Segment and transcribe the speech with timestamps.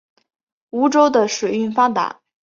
[0.71, 2.21] 梧州的水运发达。